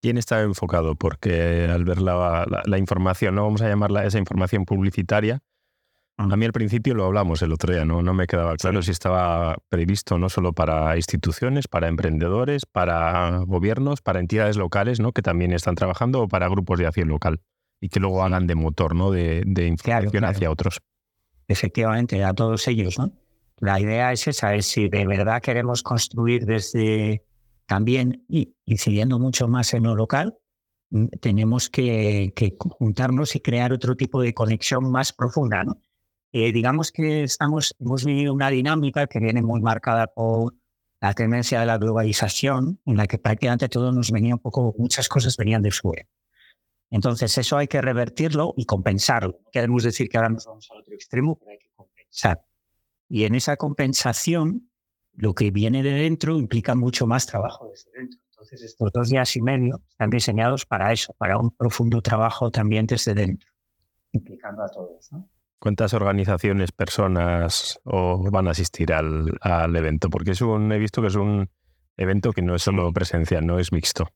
¿Quién 0.00 0.16
está 0.16 0.42
enfocado? 0.42 0.96
Porque 0.96 1.68
al 1.70 1.84
ver 1.84 2.00
la, 2.00 2.46
la, 2.64 2.78
información, 2.78 3.34
no 3.34 3.44
vamos 3.44 3.62
a 3.62 3.68
llamarla 3.68 4.06
esa 4.06 4.18
información 4.18 4.64
publicitaria, 4.64 5.40
a 6.16 6.36
mí 6.36 6.44
al 6.44 6.52
principio 6.52 6.94
lo 6.94 7.04
hablamos 7.04 7.42
el 7.42 7.52
otro 7.52 7.72
día, 7.72 7.84
no, 7.84 8.02
no 8.02 8.12
me 8.12 8.26
quedaba 8.26 8.56
claro 8.56 8.82
si 8.82 8.90
estaba 8.90 9.56
previsto 9.68 10.18
no 10.18 10.28
solo 10.28 10.52
para 10.52 10.96
instituciones, 10.96 11.68
para 11.68 11.86
emprendedores, 11.86 12.66
para 12.66 13.38
gobiernos, 13.46 14.02
para 14.02 14.18
entidades 14.18 14.56
locales 14.56 14.98
¿no? 14.98 15.12
que 15.12 15.22
también 15.22 15.52
están 15.52 15.76
trabajando 15.76 16.22
o 16.22 16.28
para 16.28 16.48
grupos 16.48 16.80
de 16.80 16.86
acción 16.86 17.08
local 17.08 17.40
y 17.80 17.88
que 17.88 18.00
luego 18.00 18.22
hagan 18.22 18.46
de 18.46 18.54
motor, 18.54 18.94
¿no? 18.94 19.10
De, 19.10 19.42
de 19.46 19.66
información 19.66 20.24
hacia 20.24 20.50
otros. 20.50 20.80
Efectivamente, 21.46 22.22
a 22.24 22.34
todos 22.34 22.66
ellos, 22.68 22.98
¿no? 22.98 23.12
La 23.60 23.80
idea 23.80 24.12
es 24.12 24.28
esa, 24.28 24.54
es 24.54 24.66
si 24.66 24.88
de 24.88 25.06
verdad 25.06 25.42
queremos 25.42 25.82
construir 25.82 26.46
desde 26.46 27.24
también 27.66 28.24
y 28.28 28.54
incidiendo 28.64 29.18
mucho 29.18 29.48
más 29.48 29.74
en 29.74 29.84
lo 29.84 29.94
local, 29.94 30.38
mm, 30.90 31.06
tenemos 31.20 31.68
que, 31.68 32.32
que 32.34 32.56
juntarnos 32.58 33.34
y 33.34 33.40
crear 33.40 33.72
otro 33.72 33.96
tipo 33.96 34.22
de 34.22 34.32
conexión 34.34 34.90
más 34.90 35.12
profunda, 35.12 35.64
¿no? 35.64 35.80
Eh, 36.32 36.52
digamos 36.52 36.92
que 36.92 37.22
estamos, 37.22 37.74
hemos 37.80 38.04
vivido 38.04 38.34
una 38.34 38.50
dinámica 38.50 39.06
que 39.06 39.18
viene 39.18 39.42
muy 39.42 39.60
marcada 39.60 40.06
por 40.08 40.54
la 41.00 41.14
tendencia 41.14 41.60
de 41.60 41.66
la 41.66 41.78
globalización, 41.78 42.80
en 42.84 42.96
la 42.96 43.06
que 43.06 43.18
prácticamente 43.18 43.68
todo 43.68 43.92
nos 43.92 44.10
venía 44.10 44.34
un 44.34 44.40
poco, 44.40 44.74
muchas 44.78 45.08
cosas 45.08 45.36
venían 45.36 45.62
de 45.62 45.70
fuera. 45.70 46.04
Entonces, 46.90 47.36
eso 47.36 47.56
hay 47.58 47.68
que 47.68 47.82
revertirlo 47.82 48.54
y 48.56 48.64
compensarlo. 48.64 49.40
Queremos 49.52 49.82
decir 49.82 50.08
que 50.08 50.16
ahora 50.16 50.30
nos 50.30 50.46
vamos 50.46 50.68
al 50.70 50.78
otro 50.78 50.94
extremo, 50.94 51.38
pero 51.38 51.50
hay 51.52 51.58
que 51.58 51.70
compensar. 51.74 52.42
Y 53.08 53.24
en 53.24 53.34
esa 53.34 53.56
compensación, 53.56 54.70
lo 55.12 55.34
que 55.34 55.50
viene 55.50 55.82
de 55.82 55.92
dentro 55.92 56.38
implica 56.38 56.74
mucho 56.74 57.06
más 57.06 57.26
trabajo 57.26 57.68
desde 57.68 57.90
dentro. 57.92 58.20
Entonces, 58.30 58.62
estos 58.62 58.92
dos 58.92 59.08
días 59.10 59.34
y 59.36 59.42
medio 59.42 59.82
están 59.88 60.10
diseñados 60.10 60.64
para 60.64 60.92
eso, 60.92 61.12
para 61.18 61.38
un 61.38 61.50
profundo 61.50 62.00
trabajo 62.00 62.50
también 62.50 62.86
desde 62.86 63.12
dentro, 63.12 63.50
implicando 64.12 64.62
a 64.62 64.68
todos. 64.68 65.10
¿Cuántas 65.58 65.92
organizaciones, 65.92 66.70
personas 66.70 67.80
van 67.84 68.46
a 68.46 68.52
asistir 68.52 68.92
al, 68.92 69.36
al, 69.40 69.74
evento? 69.74 70.08
Porque 70.08 70.30
es 70.30 70.40
un, 70.40 70.70
he 70.70 70.78
visto 70.78 71.02
que 71.02 71.08
es 71.08 71.16
un 71.16 71.50
evento 71.96 72.32
que 72.32 72.42
no 72.42 72.54
es 72.54 72.62
solo 72.62 72.92
presencial, 72.92 73.44
no 73.44 73.58
es 73.58 73.72
mixto. 73.72 74.08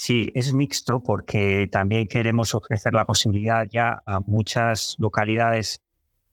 Sí, 0.00 0.30
es 0.36 0.54
mixto 0.54 1.02
porque 1.02 1.68
también 1.72 2.06
queremos 2.06 2.54
ofrecer 2.54 2.94
la 2.94 3.04
posibilidad 3.04 3.66
ya 3.68 4.00
a 4.06 4.20
muchas 4.20 4.94
localidades. 5.00 5.82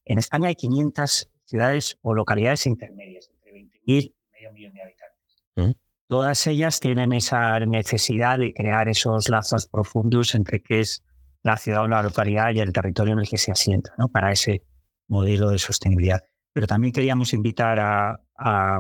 En 0.06 0.20
España 0.20 0.50
hay 0.50 0.56
500 0.56 1.32
ciudades 1.46 1.98
o 2.04 2.14
localidades 2.14 2.68
intermedias, 2.68 3.28
entre 3.34 3.54
20.000 3.54 3.80
y 3.86 4.16
medio 4.32 4.54
millón 4.54 4.74
de 4.76 4.82
habitantes. 4.84 5.44
¿Mm? 5.56 5.72
Todas 6.08 6.46
ellas 6.46 6.80
tienen 6.80 7.12
esa 7.12 7.60
necesidad 7.62 8.38
de 8.38 8.54
crear 8.54 8.88
esos 8.88 9.30
lazos 9.30 9.66
profundos 9.66 10.36
entre 10.36 10.62
qué 10.62 10.82
es 10.82 11.04
la 11.42 11.58
ciudad 11.58 11.82
o 11.82 11.88
la 11.88 12.04
localidad 12.04 12.54
y 12.54 12.60
el 12.60 12.72
territorio 12.72 13.14
en 13.14 13.22
el 13.22 13.28
que 13.28 13.40
se 13.40 13.52
asienta, 13.52 13.96
¿no? 13.98 14.10
para 14.10 14.32
ese 14.32 14.62
modelo 15.08 15.50
de 15.50 15.58
sostenibilidad. 15.58 16.24
Pero 16.54 16.68
también 16.68 16.94
queríamos 16.94 17.34
invitar 17.34 17.80
a, 17.80 18.22
a, 18.38 18.80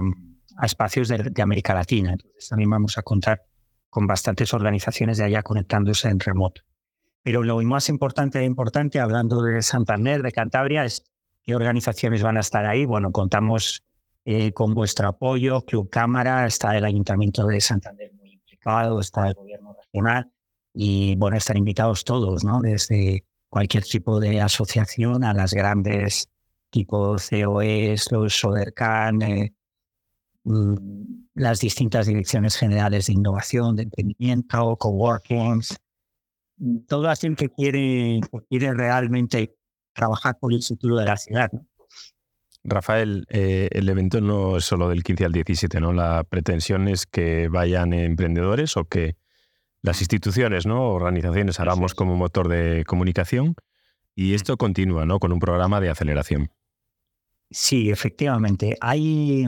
espacios 0.61 1.07
de, 1.07 1.31
de, 1.31 1.41
América 1.41 1.73
Latina. 1.73 2.11
Entonces 2.11 2.49
también 2.49 2.69
vamos 2.69 2.99
a 2.99 3.01
contar 3.01 3.41
con 3.95 4.07
bastantes 4.07 4.53
organizaciones 4.53 5.17
de 5.17 5.23
allá 5.23 5.41
conectándose 5.41 6.09
en 6.09 6.19
remoto. 6.19 6.63
Pero 7.23 7.43
lo 7.43 7.61
más 7.61 7.87
importante, 7.87 8.43
importante, 8.43 8.99
hablando 8.99 9.41
de 9.41 9.61
Santander, 9.61 10.21
de 10.21 10.33
Cantabria, 10.33 10.83
es 10.83 11.01
qué 11.41 11.55
organizaciones 11.55 12.21
van 12.21 12.35
a 12.35 12.41
estar 12.41 12.65
ahí. 12.65 12.83
Bueno, 12.83 13.13
contamos 13.13 13.85
eh, 14.25 14.51
con 14.51 14.73
vuestro 14.73 15.07
apoyo, 15.07 15.61
Club 15.61 15.89
Cámara, 15.89 16.45
está 16.45 16.77
el 16.77 16.83
Ayuntamiento 16.83 17.47
de 17.47 17.61
Santander 17.61 18.11
muy 18.15 18.33
implicado, 18.33 18.99
está 18.99 19.29
el 19.29 19.33
Gobierno 19.33 19.73
Regional 19.81 20.29
y 20.73 21.15
bueno, 21.15 21.37
están 21.37 21.55
invitados 21.55 22.03
todos, 22.03 22.43
¿no? 22.43 22.59
Desde 22.59 23.23
cualquier 23.47 23.85
tipo 23.85 24.19
de 24.19 24.41
asociación 24.41 25.23
a 25.23 25.33
las 25.33 25.53
grandes 25.53 26.29
tipo 26.69 27.15
COEs, 27.15 28.11
los 28.11 28.33
SODERCAN, 28.33 29.21
eh, 29.21 29.53
las 31.33 31.59
distintas 31.59 32.07
direcciones 32.07 32.55
generales 32.55 33.07
de 33.07 33.13
innovación, 33.13 33.75
de 33.75 33.83
emprendimiento, 33.83 34.77
coworkings, 34.77 35.75
todo 36.87 37.09
así 37.09 37.33
que 37.35 37.49
quiere, 37.49 38.21
quiere 38.49 38.73
realmente 38.73 39.55
trabajar 39.93 40.37
por 40.39 40.53
el 40.53 40.61
futuro 40.61 40.97
de 40.97 41.05
la 41.05 41.17
ciudad. 41.17 41.51
Rafael, 42.63 43.25
eh, 43.29 43.69
el 43.71 43.87
evento 43.89 44.21
no 44.21 44.57
es 44.57 44.65
solo 44.65 44.89
del 44.89 45.03
15 45.03 45.25
al 45.25 45.31
17, 45.31 45.79
¿no? 45.79 45.93
La 45.93 46.23
pretensión 46.23 46.87
es 46.87 47.05
que 47.05 47.47
vayan 47.47 47.93
emprendedores 47.93 48.75
o 48.75 48.85
que 48.85 49.15
las 49.83 50.01
instituciones, 50.01 50.65
¿no? 50.65 50.89
Organizaciones 50.89 51.59
hagamos 51.59 51.93
como 51.93 52.15
motor 52.15 52.47
de 52.47 52.83
comunicación 52.85 53.55
y 54.15 54.33
esto 54.33 54.57
continúa, 54.57 55.05
¿no? 55.05 55.19
Con 55.19 55.31
un 55.31 55.39
programa 55.39 55.79
de 55.79 55.89
aceleración. 55.89 56.49
Sí, 57.51 57.91
efectivamente. 57.91 58.75
Hay, 58.81 59.45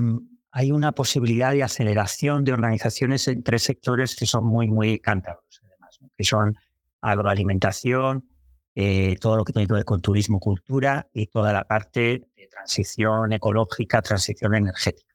hay 0.58 0.72
una 0.72 0.92
posibilidad 0.92 1.52
de 1.52 1.62
aceleración 1.62 2.44
de 2.44 2.52
organizaciones 2.52 3.28
en 3.28 3.44
tres 3.44 3.62
sectores 3.62 4.16
que 4.16 4.26
son 4.26 4.44
muy, 4.44 4.68
muy 4.68 4.98
cántabros, 4.98 5.62
además, 5.64 6.00
que 6.18 6.24
son 6.24 6.58
agroalimentación, 7.00 8.28
eh, 8.74 9.18
todo 9.22 9.38
lo 9.38 9.46
que 9.46 9.54
tiene 9.54 9.68
que 9.68 9.76
ver 9.76 9.86
con 9.86 10.02
turismo, 10.02 10.40
cultura 10.40 11.08
y 11.14 11.28
toda 11.28 11.54
la 11.54 11.64
parte 11.66 12.28
de 12.36 12.48
transición 12.48 13.34
ecológica, 13.34 14.02
transición 14.02 14.56
energética. 14.56 15.14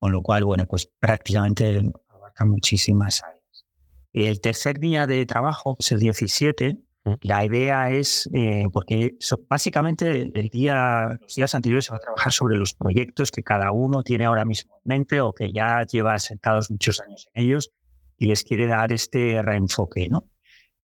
Con 0.00 0.10
lo 0.10 0.20
cual, 0.20 0.42
bueno, 0.42 0.66
pues 0.66 0.90
prácticamente 0.98 1.88
abarca 2.08 2.44
muchísimas 2.44 3.22
áreas. 3.22 3.66
El 4.12 4.40
tercer 4.40 4.80
día 4.80 5.06
de 5.06 5.26
trabajo, 5.26 5.76
es 5.78 5.92
el 5.92 6.00
17, 6.00 6.74
mm. 6.74 6.82
La 7.22 7.44
idea 7.44 7.90
es, 7.90 8.28
eh, 8.34 8.66
porque 8.72 9.16
básicamente 9.48 10.30
el 10.34 10.48
día, 10.48 11.18
los 11.20 11.34
días 11.34 11.54
anteriores 11.54 11.86
se 11.86 11.92
va 11.92 11.96
a 11.96 12.00
trabajar 12.00 12.32
sobre 12.32 12.56
los 12.56 12.74
proyectos 12.74 13.30
que 13.30 13.42
cada 13.42 13.72
uno 13.72 14.02
tiene 14.02 14.26
ahora 14.26 14.44
mismo 14.44 14.76
en 14.84 14.88
mente 14.88 15.20
o 15.20 15.32
que 15.32 15.52
ya 15.52 15.84
lleva 15.84 16.18
sentados 16.18 16.70
muchos 16.70 17.00
años 17.00 17.28
en 17.32 17.44
ellos 17.44 17.70
y 18.18 18.26
les 18.26 18.44
quiere 18.44 18.66
dar 18.66 18.92
este 18.92 19.40
reenfoque, 19.42 20.08
¿no? 20.10 20.28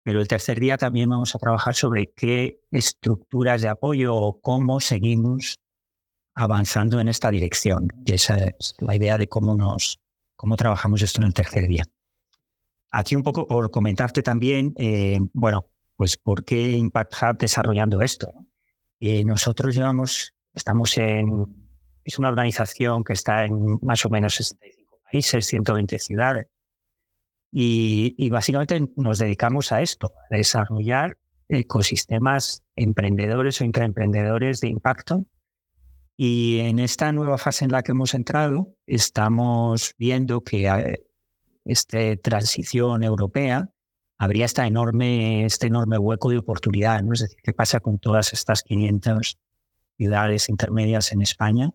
Pero 0.02 0.20
el 0.20 0.28
tercer 0.28 0.58
día 0.58 0.78
también 0.78 1.10
vamos 1.10 1.34
a 1.34 1.38
trabajar 1.38 1.74
sobre 1.74 2.12
qué 2.16 2.60
estructuras 2.70 3.60
de 3.60 3.68
apoyo 3.68 4.14
o 4.14 4.40
cómo 4.40 4.80
seguimos 4.80 5.58
avanzando 6.34 7.00
en 7.00 7.08
esta 7.08 7.30
dirección. 7.30 7.88
Y 8.04 8.12
esa 8.12 8.36
es 8.36 8.74
la 8.78 8.94
idea 8.94 9.18
de 9.18 9.26
cómo 9.26 9.56
nos 9.56 10.00
cómo 10.36 10.56
trabajamos 10.56 11.02
esto 11.02 11.20
en 11.20 11.26
el 11.26 11.34
tercer 11.34 11.66
día. 11.66 11.84
Aquí 12.90 13.16
un 13.16 13.22
poco 13.22 13.46
por 13.46 13.70
comentarte 13.70 14.22
también, 14.22 14.72
eh, 14.76 15.18
bueno, 15.32 15.66
pues 15.96 16.16
por 16.16 16.44
qué 16.44 16.72
Impact 16.72 17.14
Hub 17.22 17.38
desarrollando 17.38 18.02
esto. 18.02 18.32
Eh, 19.00 19.24
nosotros 19.24 19.74
llevamos, 19.74 20.34
estamos 20.54 20.96
en, 20.98 21.46
es 22.04 22.18
una 22.18 22.28
organización 22.28 23.02
que 23.02 23.14
está 23.14 23.44
en 23.44 23.78
más 23.82 24.04
o 24.04 24.10
menos 24.10 24.34
65 24.34 25.00
países, 25.10 25.46
120 25.46 25.98
ciudades. 25.98 26.46
Y, 27.50 28.28
básicamente 28.28 28.86
nos 28.96 29.18
dedicamos 29.18 29.72
a 29.72 29.80
esto, 29.80 30.12
a 30.30 30.36
desarrollar 30.36 31.16
ecosistemas 31.48 32.62
emprendedores 32.74 33.60
o 33.60 33.64
intraemprendedores 33.64 34.60
de 34.60 34.68
impacto. 34.68 35.24
Y 36.18 36.58
en 36.60 36.78
esta 36.78 37.12
nueva 37.12 37.38
fase 37.38 37.64
en 37.64 37.72
la 37.72 37.82
que 37.82 37.92
hemos 37.92 38.14
entrado, 38.14 38.74
estamos 38.86 39.94
viendo 39.96 40.42
que 40.42 40.66
eh, 40.66 41.06
esta 41.64 42.16
transición 42.16 43.02
europea 43.02 43.70
habría 44.18 44.44
esta 44.44 44.66
enorme, 44.66 45.44
este 45.44 45.66
enorme 45.66 45.98
hueco 45.98 46.30
de 46.30 46.38
oportunidad. 46.38 47.02
¿no? 47.02 47.12
Es 47.12 47.20
decir, 47.20 47.38
¿qué 47.42 47.52
pasa 47.52 47.80
con 47.80 47.98
todas 47.98 48.32
estas 48.32 48.62
500 48.62 49.38
ciudades 49.96 50.48
intermedias 50.48 51.12
en 51.12 51.22
España? 51.22 51.70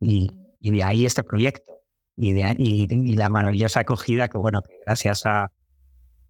Y, 0.00 0.30
y 0.60 0.70
de 0.70 0.82
ahí 0.82 1.06
este 1.06 1.22
proyecto 1.22 1.72
y, 2.16 3.14
la 3.14 3.28
maravillosa 3.28 3.80
acogida 3.80 4.28
que, 4.28 4.38
bueno, 4.38 4.62
gracias 4.86 5.26
a, 5.26 5.50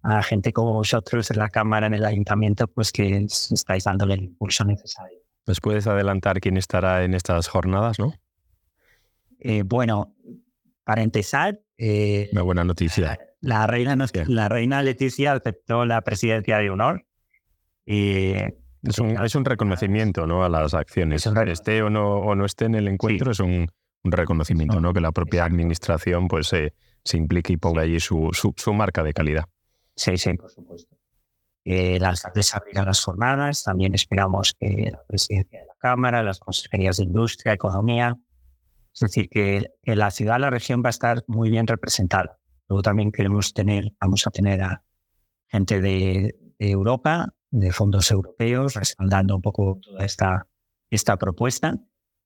a, 0.01 0.23
gente 0.23 0.53
como 0.53 0.73
vosotros 0.73 1.29
en 1.31 1.37
la 1.37 1.49
Cámara, 1.49 1.87
en 1.87 1.93
el 1.93 2.05
Ayuntamiento, 2.05 2.67
pues 2.67 2.91
que 2.91 3.25
estáis 3.27 3.83
dándole 3.83 4.15
el 4.15 4.23
impulso 4.23 4.63
necesario. 4.63 5.19
¿Nos 5.45 5.59
puedes 5.59 5.87
adelantar 5.87 6.39
quién 6.39 6.57
estará 6.57 7.03
en 7.03 7.13
estas 7.13 7.47
jornadas, 7.47 7.99
no? 7.99 8.13
Eh, 9.39 9.63
bueno, 9.63 10.15
para 10.85 11.01
empezar... 11.01 11.59
Eh, 11.77 12.29
Una 12.31 12.43
buena 12.43 12.63
noticia. 12.63 13.19
La, 13.43 13.67
reina, 13.67 13.97
la 14.27 14.47
reina 14.47 14.81
Leticia 14.81 15.33
aceptó 15.33 15.85
la 15.85 16.01
presidencia 16.01 16.59
de 16.59 16.69
honor 16.69 17.05
y 17.85 18.35
es 18.83 18.99
un, 18.99 19.21
es 19.21 19.35
un, 19.35 19.43
reconocimiento 19.43 20.25
¿no? 20.25 20.45
a 20.45 20.49
las 20.49 20.73
acciones. 20.73 21.27
Esté 21.27 21.83
o 21.83 21.89
no, 21.89 22.19
o 22.19 22.35
no 22.35 22.45
esté 22.45 22.65
en 22.65 22.75
el 22.75 22.87
encuentro, 22.87 23.31
es 23.31 23.41
un, 23.41 23.67
un 24.03 24.11
reconocimiento, 24.13 24.79
¿no? 24.79 24.93
Que 24.93 25.01
la 25.01 25.11
propia 25.11 25.43
administración 25.43 26.29
pues 26.29 26.47
se 26.47 27.17
implique 27.17 27.51
y 27.51 27.57
ponga 27.57 27.81
allí 27.81 27.99
su, 27.99 28.29
su, 28.31 28.73
marca 28.73 29.03
de 29.03 29.11
calidad. 29.11 29.43
Sí, 29.93 30.15
sí, 30.17 30.35
por 30.35 30.49
supuesto. 30.49 30.95
Eh, 31.65 31.99
las 31.99 32.21
tardes 32.21 32.55
abrirán 32.55 32.85
las 32.85 33.03
jornadas. 33.03 33.63
También 33.63 33.93
esperamos 33.93 34.55
que 34.57 34.89
la 34.89 35.03
presidencia 35.03 35.59
de 35.59 35.65
la 35.65 35.75
Cámara, 35.79 36.23
las 36.23 36.39
consejerías 36.39 36.95
de 36.95 37.03
Industria, 37.03 37.51
Economía, 37.51 38.17
es 38.93 38.99
decir, 39.01 39.27
que, 39.27 39.69
en 39.83 39.99
la 39.99 40.11
ciudad, 40.11 40.39
la 40.39 40.49
región 40.49 40.81
va 40.81 40.87
a 40.87 40.91
estar 40.91 41.25
muy 41.27 41.49
bien 41.49 41.67
representada. 41.67 42.39
Luego 42.67 42.81
también 42.81 43.11
queremos 43.11 43.53
tener, 43.53 43.93
vamos 43.99 44.25
a 44.27 44.31
tener 44.31 44.61
a 44.61 44.83
gente 45.47 45.81
de, 45.81 46.35
de 46.57 46.69
Europa, 46.69 47.33
de 47.51 47.71
fondos 47.71 48.09
europeos, 48.09 48.73
respaldando 48.73 49.35
un 49.35 49.41
poco 49.41 49.79
toda 49.81 50.03
esta, 50.03 50.47
esta 50.89 51.17
propuesta. 51.17 51.77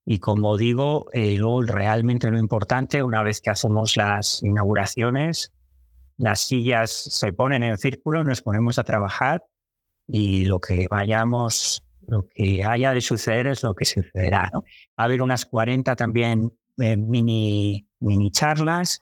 Y 0.05 0.19
como 0.19 0.55
digo, 0.55 1.07
eh, 1.11 1.35
luego 1.37 1.63
realmente 1.63 2.31
lo 2.31 2.39
importante, 2.39 3.03
una 3.03 3.23
vez 3.23 3.41
que 3.41 3.49
hacemos 3.49 3.97
las 3.97 4.41
inauguraciones, 4.41 5.51
las 6.17 6.39
sillas 6.41 6.91
se 6.91 7.33
ponen 7.33 7.63
en 7.63 7.77
círculo, 7.77 8.23
nos 8.23 8.41
ponemos 8.41 8.79
a 8.79 8.85
trabajar 8.85 9.43
y 10.07 10.45
lo 10.45 10.61
que 10.61 10.87
vayamos, 10.89 11.83
lo 12.07 12.27
que 12.29 12.63
haya 12.63 12.93
de 12.93 13.01
suceder 13.01 13.47
es 13.47 13.63
lo 13.63 13.75
que 13.75 13.83
sucederá. 13.83 14.49
¿no? 14.53 14.61
Va 14.61 14.67
a 14.95 15.03
haber 15.03 15.21
unas 15.21 15.45
40 15.45 15.95
también 15.97 16.53
eh, 16.77 16.95
mini, 16.95 17.85
mini 17.99 18.31
charlas 18.31 19.01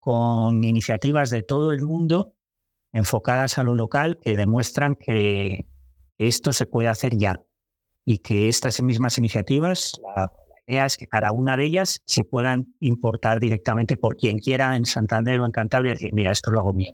con 0.00 0.64
iniciativas 0.64 1.30
de 1.30 1.42
todo 1.42 1.72
el 1.72 1.82
mundo 1.82 2.34
enfocadas 2.92 3.58
a 3.58 3.62
lo 3.62 3.74
local 3.74 4.18
que 4.20 4.36
demuestran 4.36 4.96
que 4.96 5.66
esto 6.18 6.52
se 6.52 6.66
puede 6.66 6.88
hacer 6.88 7.16
ya 7.16 7.40
y 8.04 8.18
que 8.18 8.48
estas 8.48 8.82
mismas 8.82 9.18
iniciativas, 9.18 9.92
la, 10.16 10.32
idea 10.66 10.86
es 10.86 10.96
que 10.96 11.06
cada 11.06 11.32
una 11.32 11.56
de 11.56 11.64
ellas 11.64 12.00
se 12.06 12.24
puedan 12.24 12.74
importar 12.80 13.40
directamente 13.40 13.96
por 13.96 14.16
quien 14.16 14.38
quiera 14.38 14.76
en 14.76 14.84
Santander 14.84 15.40
o 15.40 15.46
en 15.46 15.52
Cantabria 15.52 15.90
y 15.90 15.94
decir, 15.94 16.12
mira, 16.12 16.30
esto 16.30 16.50
lo 16.50 16.60
hago 16.60 16.72
mío. 16.72 16.92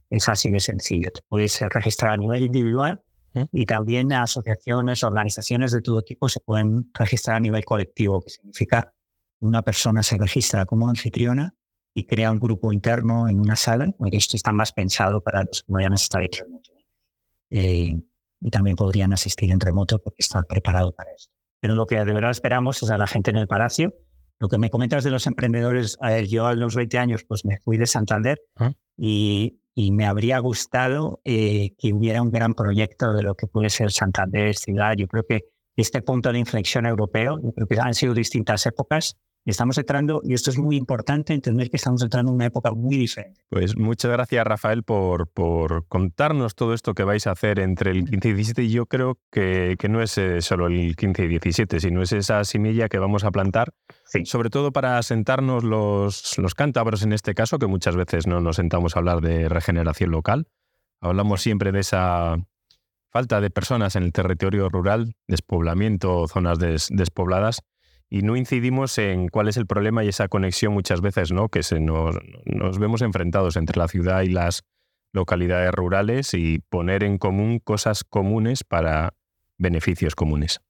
Es 0.08 0.28
así 0.28 0.50
de 0.50 0.60
sencillo. 0.60 1.10
Te 1.12 1.20
puedes 1.28 1.60
registrar 1.60 2.12
a 2.12 2.16
nivel 2.16 2.44
individual 2.44 3.02
y 3.52 3.64
también 3.64 4.12
asociaciones, 4.12 5.04
organizaciones 5.04 5.70
de 5.70 5.82
todo 5.82 6.02
tipo 6.02 6.28
se 6.28 6.40
pueden 6.40 6.90
registrar 6.94 7.36
a 7.36 7.40
nivel 7.40 7.64
colectivo, 7.64 8.20
que 8.20 8.30
significa 8.30 8.92
una 9.38 9.62
persona 9.62 10.02
se 10.02 10.18
registra 10.18 10.66
como 10.66 10.88
anfitriona 10.88 11.54
y 11.94 12.06
crea 12.06 12.32
un 12.32 12.40
grupo 12.40 12.72
interno 12.72 13.28
en 13.28 13.40
una 13.40 13.56
sala, 13.56 13.92
porque 13.96 14.16
esto 14.16 14.36
está 14.36 14.52
más 14.52 14.72
pensado 14.72 15.22
para 15.22 15.44
los 15.44 15.62
que 15.62 15.72
vayan 15.72 15.92
a 15.92 15.96
estar 15.96 16.22
en 16.22 16.30
remoto. 16.32 16.70
Eh, 17.50 18.00
y 18.42 18.50
también 18.50 18.76
podrían 18.76 19.12
asistir 19.12 19.50
en 19.50 19.60
remoto 19.60 19.98
porque 20.00 20.22
están 20.22 20.44
preparados 20.44 20.94
para 20.94 21.12
esto. 21.12 21.39
Pero 21.60 21.74
lo 21.74 21.86
que 21.86 21.96
de 21.96 22.12
verdad 22.12 22.30
esperamos 22.30 22.82
es 22.82 22.90
a 22.90 22.98
la 22.98 23.06
gente 23.06 23.30
en 23.30 23.36
el 23.36 23.46
palacio. 23.46 23.94
Lo 24.38 24.48
que 24.48 24.58
me 24.58 24.70
comentas 24.70 25.04
de 25.04 25.10
los 25.10 25.26
emprendedores, 25.26 25.98
a 26.00 26.10
ver, 26.10 26.26
yo 26.26 26.46
a 26.46 26.54
los 26.54 26.74
20 26.74 26.98
años 26.98 27.24
pues 27.24 27.44
me 27.44 27.58
fui 27.58 27.76
de 27.76 27.86
Santander 27.86 28.40
ah. 28.56 28.72
y, 28.96 29.60
y, 29.74 29.92
me 29.92 30.06
habría 30.06 30.38
gustado 30.38 31.20
eh, 31.24 31.74
que 31.76 31.92
hubiera 31.92 32.22
un 32.22 32.30
gran 32.30 32.54
proyecto 32.54 33.12
de 33.12 33.22
lo 33.22 33.34
que 33.34 33.46
puede 33.46 33.68
ser 33.68 33.92
Santander 33.92 34.56
ciudad. 34.56 34.94
Yo 34.96 35.06
creo 35.08 35.24
que 35.28 35.44
este 35.76 36.00
punto 36.00 36.32
de 36.32 36.38
inflexión 36.38 36.86
europeo, 36.86 37.38
yo 37.42 37.52
creo 37.52 37.66
que 37.66 37.78
han 37.78 37.94
sido 37.94 38.14
distintas 38.14 38.64
épocas 38.66 39.18
Estamos 39.46 39.78
entrando, 39.78 40.20
y 40.22 40.34
esto 40.34 40.50
es 40.50 40.58
muy 40.58 40.76
importante, 40.76 41.32
entender 41.32 41.70
que 41.70 41.76
estamos 41.76 42.02
entrando 42.02 42.30
en 42.30 42.36
una 42.36 42.46
época 42.46 42.72
muy 42.72 42.96
diferente. 42.96 43.40
Pues 43.48 43.76
muchas 43.76 44.10
gracias, 44.10 44.46
Rafael, 44.46 44.82
por, 44.82 45.28
por 45.28 45.86
contarnos 45.88 46.54
todo 46.54 46.74
esto 46.74 46.94
que 46.94 47.04
vais 47.04 47.26
a 47.26 47.32
hacer 47.32 47.58
entre 47.58 47.90
el 47.90 48.04
15 48.04 48.28
y 48.28 48.32
17. 48.34 48.62
Y 48.64 48.70
yo 48.70 48.86
creo 48.86 49.18
que, 49.32 49.76
que 49.78 49.88
no 49.88 50.02
es 50.02 50.18
eh, 50.18 50.42
solo 50.42 50.66
el 50.66 50.94
15 50.94 51.24
y 51.24 51.28
17, 51.28 51.80
sino 51.80 52.02
es 52.02 52.12
esa 52.12 52.44
semilla 52.44 52.88
que 52.88 52.98
vamos 52.98 53.24
a 53.24 53.30
plantar, 53.30 53.72
sobre 54.24 54.50
todo 54.50 54.72
para 54.72 55.02
sentarnos 55.02 55.64
los, 55.64 56.36
los 56.36 56.54
cántabros 56.54 57.02
en 57.02 57.14
este 57.14 57.34
caso, 57.34 57.58
que 57.58 57.66
muchas 57.66 57.96
veces 57.96 58.26
no 58.26 58.40
nos 58.40 58.56
sentamos 58.56 58.94
a 58.94 58.98
hablar 58.98 59.22
de 59.22 59.48
regeneración 59.48 60.10
local. 60.10 60.48
Hablamos 61.00 61.40
siempre 61.40 61.72
de 61.72 61.80
esa 61.80 62.36
falta 63.10 63.40
de 63.40 63.50
personas 63.50 63.96
en 63.96 64.02
el 64.02 64.12
territorio 64.12 64.68
rural, 64.68 65.14
despoblamiento, 65.26 66.28
zonas 66.28 66.58
despobladas 66.58 67.62
y 68.10 68.22
no 68.22 68.36
incidimos 68.36 68.98
en 68.98 69.28
cuál 69.28 69.48
es 69.48 69.56
el 69.56 69.66
problema 69.66 70.04
y 70.04 70.08
esa 70.08 70.26
conexión 70.26 70.74
muchas 70.74 71.00
veces, 71.00 71.30
¿no? 71.30 71.48
Que 71.48 71.62
se 71.62 71.78
nos, 71.78 72.16
nos, 72.44 72.78
vemos 72.78 73.02
enfrentados 73.02 73.56
entre 73.56 73.78
la 73.78 73.86
ciudad 73.86 74.22
y 74.22 74.28
las 74.28 74.64
localidades 75.12 75.72
rurales 75.72 76.34
y 76.34 76.58
poner 76.58 77.04
en 77.04 77.18
común 77.18 77.60
cosas 77.60 78.02
comunes 78.02 78.64
para 78.64 79.14
beneficios 79.58 80.16
comunes. 80.16 80.60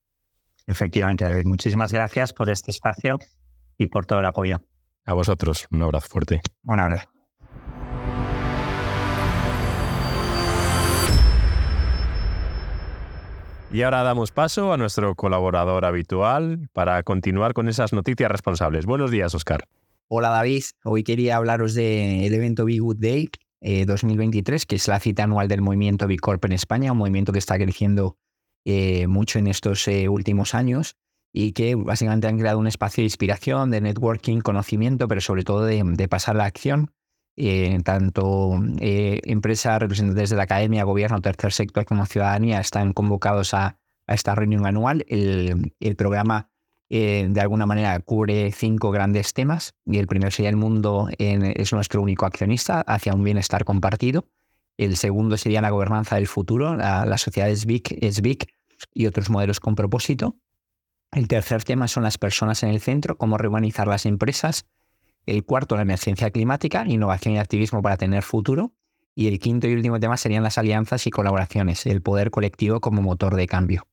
Efectivamente, 0.67 1.25
David. 1.25 1.47
Muchísimas 1.47 1.93
gracias 1.93 2.35
por 2.35 2.51
este 2.51 2.71
espacio 2.71 3.19
y 3.79 3.87
por 3.87 4.05
todo 4.05 4.21
el 4.21 4.27
apoyo. 4.27 4.61
A 5.07 5.15
vosotros, 5.15 5.67
un 5.71 5.83
abrazo 5.83 6.09
fuerte. 6.09 6.43
Un 6.65 6.79
abrazo. 6.79 7.09
Y 13.73 13.83
ahora 13.83 14.03
damos 14.03 14.33
paso 14.33 14.73
a 14.73 14.77
nuestro 14.77 15.15
colaborador 15.15 15.85
habitual 15.85 16.69
para 16.73 17.01
continuar 17.05 17.55
con 17.55 17.69
esas 17.69 17.93
noticias 17.93 18.29
responsables. 18.29 18.85
Buenos 18.85 19.13
días, 19.13 19.33
Oscar. 19.33 19.65
Hola, 20.09 20.31
David. 20.31 20.65
Hoy 20.83 21.05
quería 21.05 21.37
hablaros 21.37 21.75
del 21.75 22.35
evento 22.35 22.65
Be 22.65 22.79
Good 22.79 22.97
Day 22.99 23.31
2023, 23.61 24.63
eh, 24.63 24.67
que 24.67 24.75
es 24.75 24.89
la 24.89 24.99
cita 24.99 25.23
anual 25.23 25.47
del 25.47 25.61
movimiento 25.61 26.09
B 26.09 26.17
Corp 26.19 26.45
en 26.47 26.53
España, 26.53 26.91
un 26.91 26.99
movimiento 26.99 27.33
que 27.33 27.39
está 27.39 27.59
creciendo 27.59 28.17
eh, 28.65 29.07
mucho 29.07 29.39
en 29.39 29.47
estos 29.47 29.87
eh, 29.87 30.09
últimos 30.09 30.57
años 30.57 30.97
y 31.33 31.53
que 31.53 31.77
básicamente 31.77 32.27
han 32.27 32.39
creado 32.39 32.59
un 32.59 32.67
espacio 32.67 33.03
de 33.03 33.07
inspiración, 33.07 33.71
de 33.71 33.81
networking, 33.83 34.41
conocimiento, 34.41 35.07
pero 35.07 35.21
sobre 35.21 35.45
todo 35.45 35.65
de, 35.65 35.81
de 35.85 36.09
pasar 36.09 36.35
la 36.35 36.47
acción 36.47 36.91
eh, 37.37 37.79
tanto 37.85 38.61
eh, 38.81 39.21
empresas, 39.25 39.81
representantes 39.81 40.31
de 40.31 40.37
la 40.37 40.43
academia, 40.43 40.85
gobierno, 40.85 41.21
tercer 41.21 41.53
sector 41.53 41.85
como 41.85 42.07
ciudadanía 42.07 42.61
están 42.61 42.93
convocados 42.93 43.55
a, 43.55 43.79
esta 44.07 44.35
reunión 44.35 44.67
anual. 44.67 45.05
El, 45.09 45.73
programa 45.97 46.51
eh, 46.89 47.29
de 47.31 47.41
alguna 47.41 47.65
manera 47.65 47.99
cubre 48.01 48.51
cinco 48.51 48.91
grandes 48.91 49.33
temas 49.33 49.75
y 49.87 49.99
el 49.99 50.09
primero 50.09 50.33
sería 50.33 50.51
el 50.51 50.57
mundo 50.57 51.09
es 51.19 51.73
nuestro 51.73 52.03
único 52.03 52.27
accionista 52.27 52.81
hacia 52.81 53.15
un 53.15 53.23
bienestar 53.23 53.65
compartido. 53.65 54.27
El 54.77 54.97
segundo 54.97 55.37
sería 55.37 55.61
la 55.61 55.71
gobernanza 55.71 56.17
del 56.17 56.27
futuro, 56.27 56.75
la, 56.75 57.07
la 57.07 57.19
sociedad 57.19 57.49
es 57.49 57.67
big, 57.67 57.85
es 58.01 58.21
big 58.21 58.47
y 58.93 59.07
otros 59.07 59.31
modelos 59.31 59.61
con 59.61 59.77
propósito. 59.77 60.37
El 61.13 61.29
tercer 61.29 61.63
tema 61.63 61.87
son 61.87 62.03
las 62.03 62.19
personas 62.19 62.63
en 62.65 62.71
el 62.71 62.81
centro, 62.81 63.17
cómo 63.17 63.39
reorganizar 63.39 63.87
las 63.87 64.07
empresas 64.07 64.67
el 65.31 65.45
cuarto, 65.45 65.77
la 65.77 65.83
emergencia 65.83 66.31
climática, 66.31 66.85
innovación 66.87 67.35
y 67.35 67.39
activismo 67.39 67.83
para 67.83 67.97
tener 67.97 68.23
futuro. 68.23 68.73
Y 69.15 69.29
el 69.29 69.39
quinto 69.39 69.69
y 69.69 69.75
último 69.75 70.01
tema 70.01 70.17
serían 70.17 70.43
las 70.43 70.59
alianzas 70.59 71.07
y 71.07 71.11
colaboraciones, 71.11 71.87
el 71.87 72.03
poder 72.03 72.31
colectivo 72.31 72.81
como 72.81 73.03
motor 73.03 73.37
de 73.37 73.47
cambio. 73.47 73.87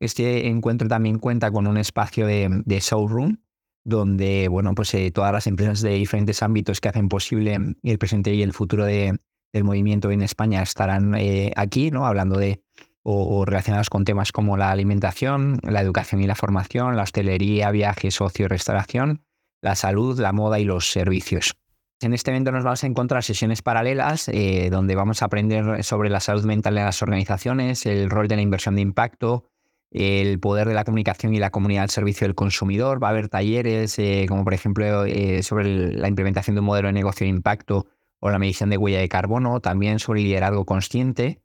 Este 0.00 0.48
encuentro 0.48 0.88
también 0.88 1.18
cuenta 1.18 1.50
con 1.50 1.66
un 1.66 1.76
espacio 1.76 2.26
de, 2.26 2.62
showroom, 2.66 3.38
donde 3.84 4.48
bueno, 4.48 4.74
pues, 4.74 4.92
eh, 4.94 5.10
todas 5.10 5.32
las 5.32 5.46
empresas 5.46 5.80
de 5.80 5.94
diferentes 5.94 6.42
ámbitos 6.42 6.80
que 6.80 6.88
hacen 6.88 7.08
posible 7.08 7.58
el 7.82 7.98
presente 7.98 8.34
y 8.34 8.42
el 8.42 8.52
futuro 8.52 8.84
del 8.84 9.18
movimiento 9.62 10.10
en 10.10 10.22
España 10.22 10.62
estarán 10.62 11.14
eh, 11.14 11.52
aquí, 11.56 11.90
¿no? 11.90 12.06
hablando 12.06 12.38
de 12.38 12.62
o, 13.04 13.44
relacionados 13.44 13.90
con 13.90 14.04
temas 14.04 14.32
como 14.32 14.56
la 14.56 14.70
alimentación, 14.70 15.60
la 15.62 15.82
educación 15.82 16.22
y 16.22 16.26
la 16.26 16.34
formación, 16.34 16.96
la 16.96 17.02
hostelería, 17.02 17.70
viajes, 17.70 18.20
ocio 18.20 18.46
y 18.46 18.48
restauración, 18.48 19.20
la 19.64 19.74
salud, 19.74 20.20
la 20.20 20.32
moda 20.32 20.60
y 20.60 20.64
los 20.64 20.90
servicios. 20.90 21.56
En 22.00 22.12
este 22.12 22.30
evento 22.30 22.52
nos 22.52 22.64
vamos 22.64 22.84
a 22.84 22.86
encontrar 22.86 23.24
sesiones 23.24 23.62
paralelas 23.62 24.28
eh, 24.28 24.68
donde 24.70 24.94
vamos 24.94 25.22
a 25.22 25.24
aprender 25.24 25.82
sobre 25.82 26.10
la 26.10 26.20
salud 26.20 26.44
mental 26.44 26.74
de 26.74 26.82
las 26.82 27.00
organizaciones, 27.00 27.86
el 27.86 28.10
rol 28.10 28.28
de 28.28 28.36
la 28.36 28.42
inversión 28.42 28.74
de 28.74 28.82
impacto, 28.82 29.48
el 29.90 30.38
poder 30.38 30.68
de 30.68 30.74
la 30.74 30.84
comunicación 30.84 31.32
y 31.32 31.38
la 31.38 31.48
comunidad 31.48 31.84
al 31.84 31.90
servicio 31.90 32.26
del 32.26 32.34
consumidor. 32.34 33.02
Va 33.02 33.08
a 33.08 33.10
haber 33.12 33.30
talleres 33.30 33.98
eh, 33.98 34.26
como 34.28 34.44
por 34.44 34.52
ejemplo 34.52 35.06
eh, 35.06 35.42
sobre 35.42 35.92
la 35.92 36.08
implementación 36.08 36.56
de 36.56 36.60
un 36.60 36.66
modelo 36.66 36.88
de 36.88 36.92
negocio 36.92 37.24
de 37.24 37.30
impacto 37.30 37.86
o 38.20 38.28
la 38.28 38.38
medición 38.38 38.68
de 38.68 38.76
huella 38.76 38.98
de 38.98 39.08
carbono, 39.08 39.60
también 39.60 39.98
sobre 39.98 40.20
liderazgo 40.20 40.66
consciente 40.66 41.40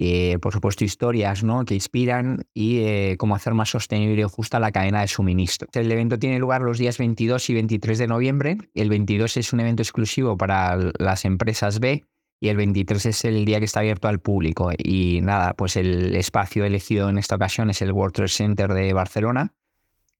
eh, 0.00 0.38
por 0.38 0.52
supuesto, 0.52 0.84
historias 0.84 1.42
¿no? 1.42 1.64
que 1.64 1.74
inspiran 1.74 2.46
y 2.54 2.78
eh, 2.82 3.16
cómo 3.18 3.34
hacer 3.34 3.54
más 3.54 3.70
sostenible 3.70 4.22
y 4.22 4.24
justa 4.24 4.60
la 4.60 4.70
cadena 4.70 5.00
de 5.00 5.08
suministro. 5.08 5.68
El 5.72 5.90
evento 5.90 6.20
tiene 6.20 6.38
lugar 6.38 6.62
los 6.62 6.78
días 6.78 6.98
22 6.98 7.50
y 7.50 7.54
23 7.54 7.98
de 7.98 8.06
noviembre. 8.06 8.58
El 8.74 8.90
22 8.90 9.36
es 9.36 9.52
un 9.52 9.58
evento 9.58 9.82
exclusivo 9.82 10.36
para 10.36 10.78
las 11.00 11.24
empresas 11.24 11.80
B 11.80 12.04
y 12.38 12.48
el 12.48 12.56
23 12.56 13.06
es 13.06 13.24
el 13.24 13.44
día 13.44 13.58
que 13.58 13.64
está 13.64 13.80
abierto 13.80 14.06
al 14.06 14.20
público. 14.20 14.70
Y 14.78 15.18
nada, 15.20 15.54
pues 15.54 15.74
el 15.74 16.14
espacio 16.14 16.64
elegido 16.64 17.08
en 17.08 17.18
esta 17.18 17.34
ocasión 17.34 17.68
es 17.68 17.82
el 17.82 17.90
World 17.90 18.14
Trade 18.14 18.28
Center 18.28 18.72
de 18.74 18.92
Barcelona. 18.92 19.52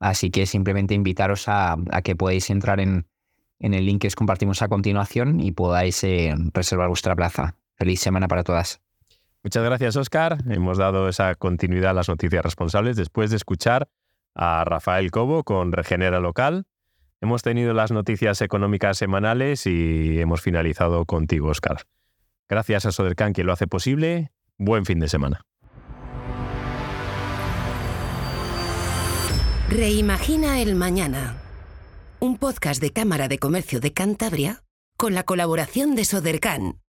Así 0.00 0.30
que 0.30 0.46
simplemente 0.46 0.94
invitaros 0.94 1.44
a, 1.46 1.76
que 2.02 2.16
podáis 2.16 2.50
entrar 2.50 2.80
en, 2.80 3.06
el 3.60 3.86
link 3.86 4.02
que 4.02 4.08
os 4.08 4.16
compartimos 4.16 4.60
a 4.60 4.68
continuación 4.68 5.38
y 5.38 5.52
podáis 5.52 6.02
eh, 6.02 6.34
reservar 6.52 6.88
vuestra 6.88 7.14
plaza. 7.14 7.54
Feliz 7.76 8.00
semana 8.00 8.26
para 8.26 8.42
todas. 8.42 8.80
Muchas 9.48 9.64
gracias, 9.64 9.96
Oscar. 9.96 10.36
Hemos 10.50 10.76
dado 10.76 11.08
esa 11.08 11.34
continuidad 11.34 11.92
a 11.92 11.94
las 11.94 12.10
noticias 12.10 12.44
responsables 12.44 12.98
después 12.98 13.30
de 13.30 13.36
escuchar 13.36 13.88
a 14.34 14.62
Rafael 14.66 15.10
Cobo 15.10 15.42
con 15.42 15.72
Regenera 15.72 16.20
Local. 16.20 16.66
Hemos 17.22 17.42
tenido 17.42 17.72
las 17.72 17.90
noticias 17.90 18.42
económicas 18.42 18.98
semanales 18.98 19.66
y 19.66 20.20
hemos 20.20 20.42
finalizado 20.42 21.06
contigo, 21.06 21.48
Oscar. 21.48 21.86
Gracias 22.46 22.84
a 22.84 22.92
Sodercan 22.92 23.32
que 23.32 23.42
lo 23.42 23.54
hace 23.54 23.66
posible. 23.66 24.32
Buen 24.58 24.84
fin 24.84 25.00
de 25.00 25.08
semana. 25.08 25.40
Reimagina 29.70 30.60
el 30.60 30.74
mañana. 30.74 31.38
Un 32.20 32.36
podcast 32.36 32.82
de 32.82 32.90
Cámara 32.90 33.28
de 33.28 33.38
Comercio 33.38 33.80
de 33.80 33.94
Cantabria 33.94 34.62
con 34.98 35.14
la 35.14 35.22
colaboración 35.22 35.94
de 35.94 36.04
Sodercan. 36.04 36.82